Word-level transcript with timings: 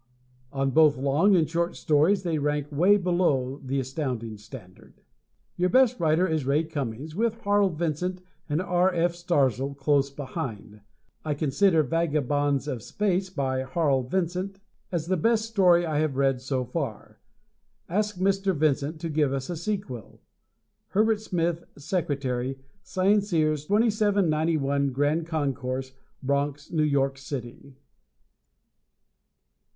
On 0.51 0.71
both 0.71 0.97
long 0.97 1.35
and 1.35 1.47
short 1.47 1.75
stories 1.75 2.23
they 2.23 2.39
rank 2.39 2.71
way 2.71 2.97
below 2.97 3.61
the 3.63 3.79
Astounding 3.79 4.39
standard. 4.39 5.03
Your 5.57 5.69
best 5.69 5.99
writer 5.99 6.27
is 6.27 6.43
Ray 6.43 6.63
Cummings, 6.63 7.15
with 7.15 7.39
Harl 7.41 7.69
Vincent 7.69 8.19
and 8.49 8.63
R. 8.63 8.91
F. 8.91 9.13
Starzl 9.13 9.77
close 9.77 10.09
behind. 10.09 10.81
I 11.23 11.35
consider 11.35 11.83
"Vagabonds 11.83 12.67
of 12.67 12.81
space," 12.81 13.29
by 13.29 13.61
Harl 13.61 14.01
Vincent, 14.01 14.59
as 14.91 15.05
the 15.05 15.17
best 15.17 15.45
story 15.45 15.85
I 15.85 15.99
have 15.99 16.15
read 16.17 16.41
so 16.41 16.65
far. 16.65 17.19
Ask 17.87 18.17
Mr. 18.17 18.55
Vincent 18.55 18.99
to 19.01 19.07
give 19.07 19.31
us 19.31 19.51
a 19.51 19.55
sequel. 19.55 20.19
Herbert 20.87 21.21
Smith, 21.21 21.63
Sec., 21.77 22.07
Scienceers, 22.07 23.67
2791 23.67 24.89
Grand 24.93 25.27
Concourse, 25.27 25.91
Bronx, 26.23 26.71
New 26.71 26.81
York 26.81 27.19
City. 27.19 27.75